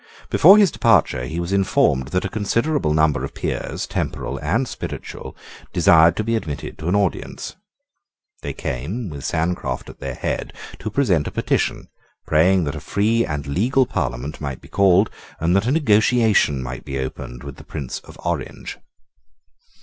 Before 0.31 0.57
his 0.57 0.71
departure 0.71 1.25
he 1.25 1.39
was 1.39 1.53
informed 1.53 2.07
that 2.07 2.25
a 2.25 2.27
considerable 2.27 2.91
number 2.91 3.23
of 3.23 3.35
peers, 3.35 3.85
temporal 3.85 4.39
and 4.39 4.67
spiritual, 4.67 5.37
desired 5.73 6.17
to 6.17 6.23
be 6.23 6.35
admitted 6.35 6.79
to 6.79 6.87
an 6.87 6.95
audience. 6.95 7.55
They 8.41 8.51
came, 8.51 9.09
with 9.11 9.23
Sancroft 9.23 9.89
at 9.91 9.99
their 9.99 10.15
head, 10.15 10.53
to 10.79 10.89
present 10.89 11.27
a 11.27 11.31
petition, 11.31 11.87
praying 12.25 12.63
that 12.63 12.73
a 12.73 12.79
free 12.79 13.23
and 13.27 13.45
legal 13.45 13.85
Parliament 13.85 14.41
might 14.41 14.59
be 14.59 14.69
called, 14.69 15.11
and 15.39 15.55
that 15.55 15.67
a 15.67 15.71
negotiation 15.71 16.63
might 16.63 16.83
be 16.83 16.97
opened 16.97 17.43
with 17.43 17.57
the 17.57 17.63
Prince 17.63 17.99
of 17.99 18.17
Orange. 18.25 18.79